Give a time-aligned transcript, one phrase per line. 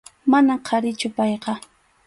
[0.33, 1.53] Manam qharichu payqa.